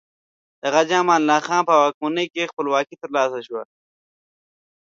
د 0.61 0.63
غازي 0.73 0.95
امان 1.01 1.19
الله 1.21 1.39
خان 1.47 1.61
په 1.69 1.73
واکمنۍ 1.81 2.25
کې 2.33 2.49
خپلواکي 2.51 2.95
تر 3.01 3.09
لاسه 3.17 3.39
شوه. 3.47 3.61